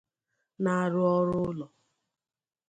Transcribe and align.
na-arụ 0.63 1.01
ọrụ 1.17 1.35
ụlọ 1.49 1.65